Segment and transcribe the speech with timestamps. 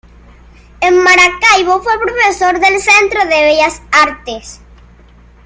[0.79, 4.59] En Maracaibo fue profesor del Centro de Bellas Artes.